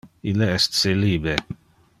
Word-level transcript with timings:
Ille 0.29 0.47
es 0.53 0.65
celibe. 0.79 1.37